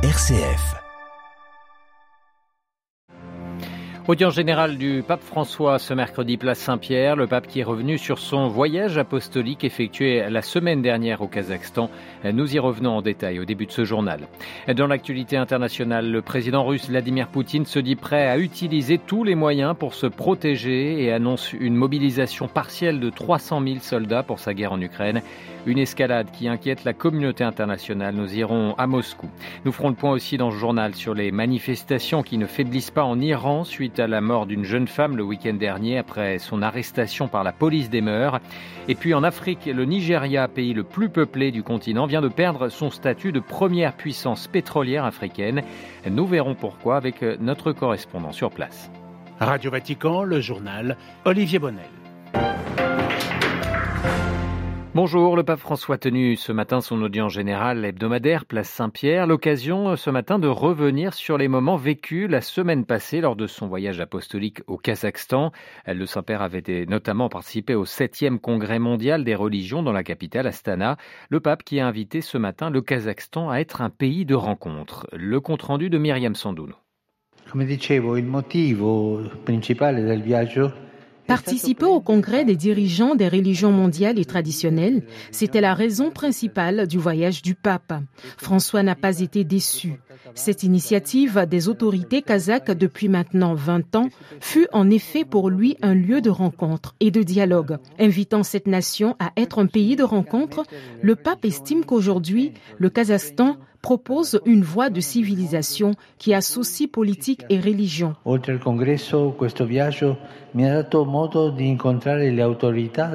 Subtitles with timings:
[0.00, 0.76] RCF.
[4.06, 8.20] Audience générale du pape François ce mercredi place Saint-Pierre, le pape qui est revenu sur
[8.20, 11.90] son voyage apostolique effectué la semaine dernière au Kazakhstan.
[12.24, 14.28] Nous y revenons en détail au début de ce journal.
[14.74, 19.34] Dans l'actualité internationale, le président russe Vladimir Poutine se dit prêt à utiliser tous les
[19.34, 24.54] moyens pour se protéger et annonce une mobilisation partielle de 300 000 soldats pour sa
[24.54, 25.22] guerre en Ukraine.
[25.68, 28.14] Une escalade qui inquiète la communauté internationale.
[28.14, 29.28] Nous irons à Moscou.
[29.66, 33.04] Nous ferons le point aussi dans ce journal sur les manifestations qui ne faiblissent pas
[33.04, 37.28] en Iran suite à la mort d'une jeune femme le week-end dernier après son arrestation
[37.28, 38.40] par la police des mœurs.
[38.88, 42.70] Et puis en Afrique, le Nigeria, pays le plus peuplé du continent, vient de perdre
[42.70, 45.60] son statut de première puissance pétrolière africaine.
[46.10, 48.90] Nous verrons pourquoi avec notre correspondant sur place.
[49.38, 50.96] Radio Vatican, le journal
[51.26, 51.97] Olivier Bonnel.
[54.94, 59.96] Bonjour, le pape François a tenu ce matin son audience générale hebdomadaire Place Saint-Pierre, l'occasion
[59.96, 64.00] ce matin de revenir sur les moments vécus la semaine passée lors de son voyage
[64.00, 65.52] apostolique au Kazakhstan.
[65.86, 70.96] Le Saint-Père avait notamment participé au 7e congrès mondial des religions dans la capitale Astana.
[71.28, 75.06] Le pape qui a invité ce matin le Kazakhstan à être un pays de rencontre.
[75.12, 76.74] Le compte-rendu de Myriam Sandouno.
[77.50, 80.87] Come dicevo, il motivo principale del viaggio
[81.28, 86.98] Participer au congrès des dirigeants des religions mondiales et traditionnelles, c'était la raison principale du
[86.98, 87.92] voyage du pape.
[88.38, 90.00] François n'a pas été déçu.
[90.34, 94.08] Cette initiative des autorités kazakhs depuis maintenant 20 ans
[94.40, 97.78] fut en effet pour lui un lieu de rencontre et de dialogue.
[97.98, 100.64] Invitant cette nation à être un pays de rencontre,
[101.02, 107.60] le pape estime qu'aujourd'hui, le Kazakhstan propose une voie de civilisation qui associe politique et
[107.60, 108.14] religion.
[108.24, 108.58] Oltre le
[112.48, 113.10] autorità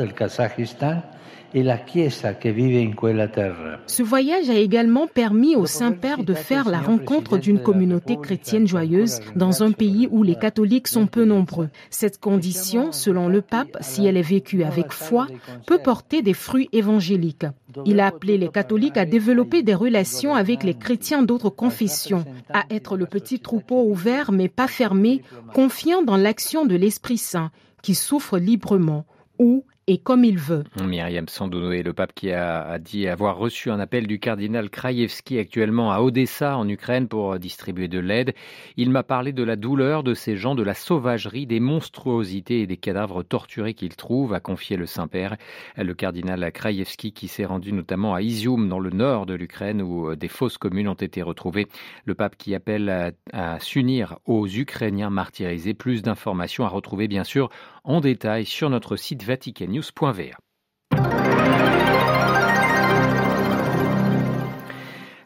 [1.53, 2.33] et la Chiesa.
[3.87, 9.19] Ce voyage a également permis au Saint-Père de faire la rencontre d'une communauté chrétienne joyeuse
[9.35, 11.69] dans un pays où les catholiques sont peu nombreux.
[11.89, 15.27] Cette condition, selon le pape, si elle est vécue avec foi,
[15.65, 17.45] peut porter des fruits évangéliques.
[17.85, 22.65] Il a appelé les catholiques à développer des relations avec les chrétiens d'autres confessions, à
[22.69, 25.21] être le petit troupeau ouvert mais pas fermé,
[25.53, 29.05] confiant dans l'action de l'Esprit Saint, qui souffre librement,
[29.39, 30.63] ou et comme il veut.
[30.81, 35.91] Myriam Sandouno le pape qui a, dit avoir reçu un appel du cardinal Krajewski actuellement
[35.91, 38.33] à Odessa en Ukraine pour distribuer de l'aide.
[38.77, 42.67] Il m'a parlé de la douleur de ces gens, de la sauvagerie, des monstruosités et
[42.67, 45.35] des cadavres torturés qu'il trouve, a confié le Saint-Père.
[45.77, 50.15] Le cardinal Krajewski qui s'est rendu notamment à Izium dans le nord de l'Ukraine où
[50.15, 51.67] des fausses communes ont été retrouvées.
[52.05, 55.73] Le pape qui appelle à s'unir aux Ukrainiens martyrisés.
[55.73, 57.49] Plus d'informations à retrouver bien sûr
[57.83, 60.37] en détail sur notre site vaticannews.va.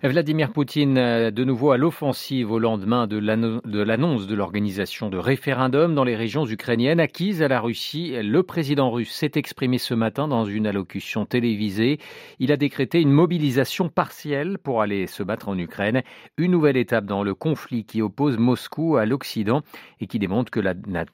[0.08, 5.96] Vladimir Poutine euh, de nouveau à l'offensive au lendemain de l'annonce de l'organisation de référendums
[5.96, 8.14] dans les régions ukrainiennes acquises à la Russie.
[8.22, 12.00] Le président russe s'est exprimé ce matin dans une allocution télévisée.
[12.40, 16.04] Il a décrété une mobilisation partielle pour aller se battre en Ukraine,
[16.38, 19.62] une nouvelle étape dans le conflit qui oppose Moscou à l'Occident
[20.00, 20.62] et qui démontre que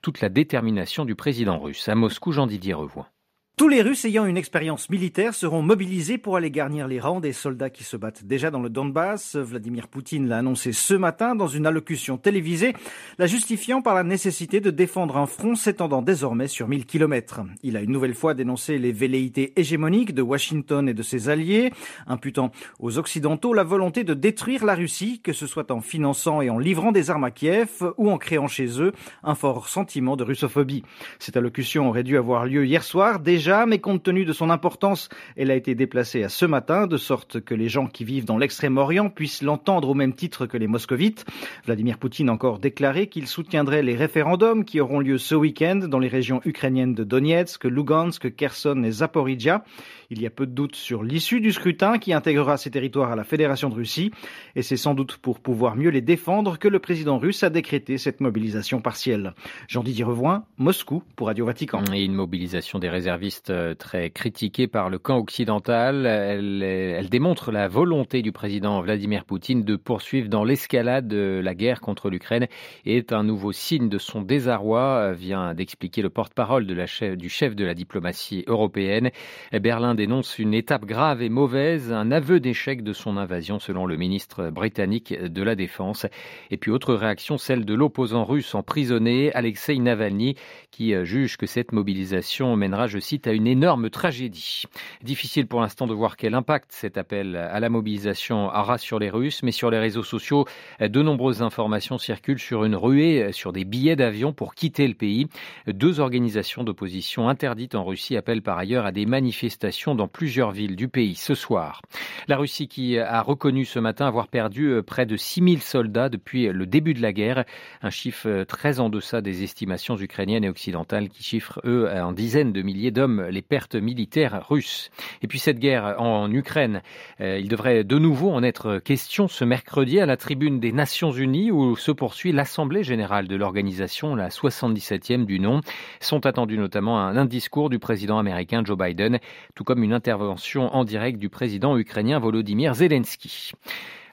[0.01, 1.87] toute la détermination du président russe.
[1.89, 3.12] À Moscou, Jean-Didier Revoix.
[3.55, 7.33] Tous les Russes ayant une expérience militaire seront mobilisés pour aller garnir les rangs des
[7.33, 9.35] soldats qui se battent déjà dans le Donbass.
[9.35, 12.73] Vladimir Poutine l'a annoncé ce matin dans une allocution télévisée,
[13.19, 17.41] la justifiant par la nécessité de défendre un front s'étendant désormais sur 1000 kilomètres.
[17.61, 21.71] Il a une nouvelle fois dénoncé les velléités hégémoniques de Washington et de ses alliés,
[22.07, 26.49] imputant aux Occidentaux la volonté de détruire la Russie, que ce soit en finançant et
[26.49, 30.23] en livrant des armes à Kiev ou en créant chez eux un fort sentiment de
[30.23, 30.83] russophobie.
[31.19, 35.09] Cette allocution aurait dû avoir lieu hier soir, déjà mais compte tenu de son importance,
[35.35, 38.37] elle a été déplacée à ce matin, de sorte que les gens qui vivent dans
[38.37, 41.25] l'extrême-orient puissent l'entendre au même titre que les moscovites.
[41.65, 45.99] Vladimir Poutine a encore déclaré qu'il soutiendrait les référendums qui auront lieu ce week-end dans
[45.99, 49.63] les régions ukrainiennes de Donetsk, Lugansk, Kherson et Zaporizhia.
[50.09, 53.15] Il y a peu de doute sur l'issue du scrutin qui intégrera ces territoires à
[53.15, 54.11] la Fédération de Russie,
[54.55, 57.97] et c'est sans doute pour pouvoir mieux les défendre que le président russe a décrété
[57.97, 59.33] cette mobilisation partielle.
[59.67, 61.83] Jean-Didier Revoin, Moscou pour Radio Vatican.
[61.93, 66.05] Et une mobilisation des réservistes euh, très critiquée par le camp occidental.
[66.05, 71.81] Elle, démontre la volonté du président Vladimir Poutine de poursuivre dans l'escalade de la guerre
[71.81, 72.47] contre l'Ukraine
[72.85, 77.55] et est un nouveau signe de son désarroi, euh, vient d'expliquer le porte-parole du chef
[77.55, 79.11] de la diplomatie européenne.
[79.51, 83.97] Berlin dénonce une étape grave et mauvaise, un aveu d'échec de son invasion selon le
[83.97, 86.05] ministre britannique de la Défense.
[86.51, 90.35] Et puis autre réaction, celle de l'opposant russe emprisonné, Alexei Navalny,
[90.71, 94.63] qui euh, juge que cette mobilisation mènera, je cite, à une énorme tragédie.
[95.03, 99.09] Difficile pour l'instant de voir quel impact cet appel à la mobilisation aura sur les
[99.09, 100.45] Russes, mais sur les réseaux sociaux,
[100.79, 105.27] de nombreuses informations circulent sur une ruée sur des billets d'avion pour quitter le pays.
[105.67, 110.75] Deux organisations d'opposition interdites en Russie appellent par ailleurs à des manifestations dans plusieurs villes
[110.75, 111.81] du pays ce soir.
[112.27, 116.65] La Russie qui a reconnu ce matin avoir perdu près de 6000 soldats depuis le
[116.65, 117.45] début de la guerre,
[117.81, 122.53] un chiffre très en deçà des estimations ukrainiennes et occidentales qui chiffrent, eux, en dizaines
[122.53, 124.91] de milliers d'hommes les pertes militaires russes.
[125.21, 126.81] Et puis cette guerre en Ukraine,
[127.21, 131.11] euh, il devrait de nouveau en être question ce mercredi à la tribune des Nations
[131.11, 135.61] Unies où se poursuit l'Assemblée générale de l'organisation, la 77e du nom.
[135.99, 139.19] Sont attendus notamment un, discours du président américain Joe Biden,
[139.55, 143.53] tout comme une intervention en direct du président ukrainien Volodymyr Zelensky.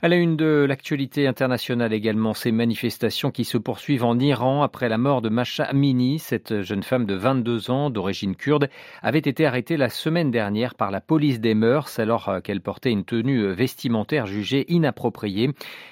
[0.02, 4.88] À la une de l'actualité internationale également, ces manifestations qui se poursuivent en Iran après
[4.88, 6.18] la mort de Masha Amini.
[6.18, 8.70] Cette jeune femme de 22 ans d'origine kurde
[9.02, 13.04] avait été arrêtée la semaine dernière par la police des mœurs alors qu'elle portait une
[13.04, 15.50] tenue vestimentaire jugée inappropriée.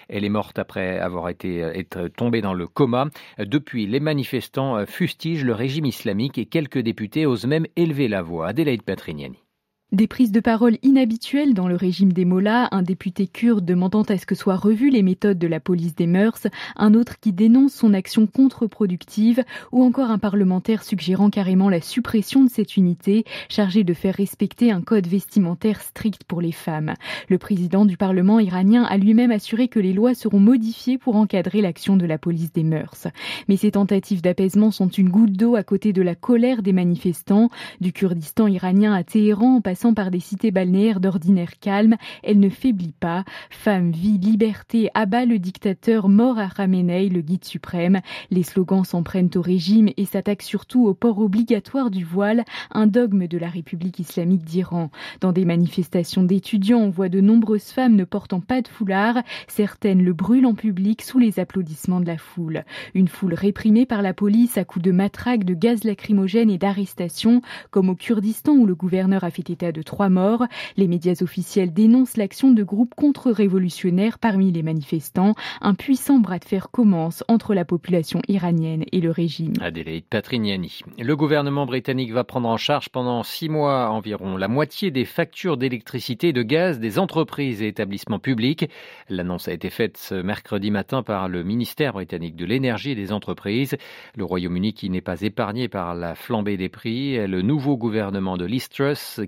[0.08, 3.08] Elle est morte après avoir été être tombée dans le coma.
[3.38, 8.49] Depuis, les manifestants fustigent le régime islamique et quelques députés osent même élever la voix.
[8.49, 9.47] Adélaïde Patrignani.
[9.90, 14.19] Des prises de parole inhabituelles dans le régime des Mollahs, un député kurde demandant à
[14.19, 16.46] ce que soient revues les méthodes de la police des mœurs,
[16.76, 19.43] un autre qui dénonce son action contre-productive,
[19.73, 24.70] ou encore un parlementaire suggérant carrément la suppression de cette unité chargée de faire respecter
[24.70, 26.93] un code vestimentaire strict pour les femmes.
[27.31, 31.62] Le président du Parlement iranien a lui-même assuré que les lois seront modifiées pour encadrer
[31.62, 33.06] l'action de la police des mœurs.
[33.49, 37.49] Mais ces tentatives d'apaisement sont une goutte d'eau à côté de la colère des manifestants,
[37.81, 43.25] du Kurdistan iranien à Téhéran par des cités balnéaires d'ordinaire calme, elle ne faiblit pas.
[43.48, 48.00] Femme, vie, liberté, abat le dictateur, mort à Khamenei, le guide suprême.
[48.30, 52.88] Les slogans s'en prennent au régime et s'attaquent surtout au port obligatoire du voile, un
[52.88, 54.90] dogme de la République islamique d'Iran.
[55.20, 59.22] Dans des manifestations d'étudiants, on voit de nombreuses femmes ne portant pas de foulard.
[59.46, 62.64] Certaines le brûlent en public sous les applaudissements de la foule.
[62.94, 67.42] Une foule réprimée par la police à coups de matraques, de gaz lacrymogène et d'arrestations,
[67.70, 70.44] comme au Kurdistan où le gouverneur a fait état de trois morts.
[70.76, 75.35] Les médias officiels dénoncent l'action de groupes contre-révolutionnaires parmi les manifestants.
[75.61, 79.55] Un puissant bras de fer commence entre la population iranienne et le régime.
[79.61, 80.81] Adélaïde Patrignani.
[80.99, 85.56] Le gouvernement britannique va prendre en charge pendant six mois environ la moitié des factures
[85.56, 88.69] d'électricité et de gaz des entreprises et établissements publics.
[89.09, 93.12] L'annonce a été faite ce mercredi matin par le ministère britannique de l'énergie et des
[93.12, 93.76] entreprises.
[94.17, 97.26] Le Royaume-Uni qui n'est pas épargné par la flambée des prix.
[97.26, 98.69] Le nouveau gouvernement de Liz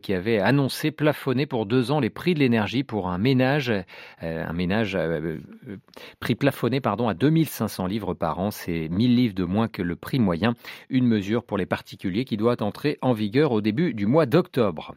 [0.03, 4.44] qui avait annoncé plafonner pour deux ans les prix de l'énergie pour un ménage, euh,
[4.47, 5.38] un ménage euh,
[5.69, 5.77] euh,
[6.21, 9.97] prix plafonné pardon à 2500 livres par an, c'est 1000 livres de moins que le
[9.97, 10.55] prix moyen,
[10.88, 14.94] une mesure pour les particuliers qui doit entrer en vigueur au début du mois d'octobre.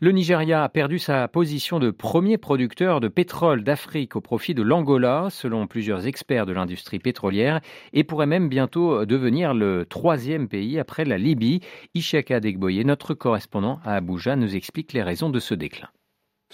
[0.00, 4.62] Le Nigeria a perdu sa position de premier producteur de pétrole d'Afrique au profit de
[4.62, 7.60] l'Angola, selon plusieurs experts de l'industrie pétrolière,
[7.92, 11.60] et pourrait même bientôt devenir le troisième pays après la Libye.
[11.94, 14.61] Ishaka Degboye, notre correspondant à Abuja, nous explique
[14.92, 15.88] les raisons de ce déclin.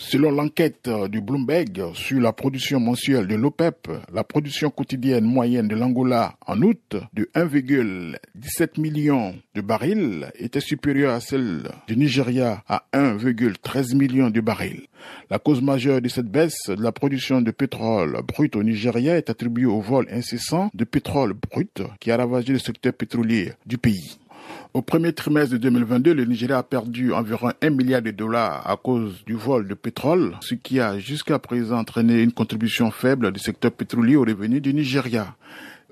[0.00, 5.74] Selon l'enquête du Bloomberg sur la production mensuelle de l'OPEP, la production quotidienne moyenne de
[5.74, 12.84] l'Angola en août de 1,17 million de barils était supérieure à celle du Nigeria à
[12.92, 14.86] 1,13 million de barils.
[15.30, 19.30] La cause majeure de cette baisse de la production de pétrole brut au Nigeria est
[19.30, 24.16] attribuée au vol incessant de pétrole brut qui a ravagé le secteur pétrolier du pays.
[24.74, 28.76] Au premier trimestre de 2022, le Nigeria a perdu environ un milliard de dollars à
[28.76, 33.40] cause du vol de pétrole, ce qui a jusqu'à présent entraîné une contribution faible du
[33.40, 35.34] secteur pétrolier aux revenus du Nigeria.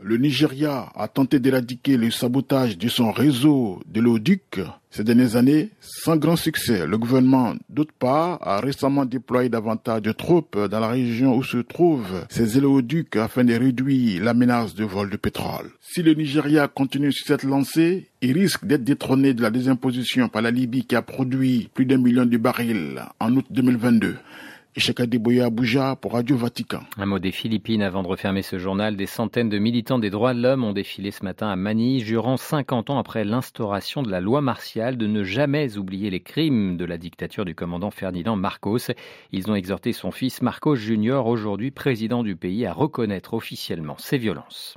[0.03, 4.61] Le Nigeria a tenté d'éradiquer le sabotage de son réseau de l'ODUC
[4.91, 6.87] ces dernières années sans grand succès.
[6.87, 11.57] Le gouvernement, d'autre part, a récemment déployé davantage de troupes dans la région où se
[11.59, 15.71] trouvent ces éléoducs afin de réduire la menace de vol de pétrole.
[15.81, 20.43] Si le Nigeria continue sur cette lancée, il risque d'être détrôné de la désimposition par
[20.43, 24.17] la Libye qui a produit plus d'un million de barils en août 2022.
[25.43, 26.83] Abuja pour Radio Vatican.
[26.99, 28.95] Un mot des Philippines avant de refermer ce journal.
[28.95, 32.37] Des centaines de militants des droits de l'homme ont défilé ce matin à Manille, jurant
[32.37, 36.85] 50 ans après l'instauration de la loi martiale de ne jamais oublier les crimes de
[36.85, 38.93] la dictature du commandant Ferdinand Marcos.
[39.33, 44.19] Ils ont exhorté son fils Marcos Junior, aujourd'hui président du pays, à reconnaître officiellement ces
[44.19, 44.77] violences.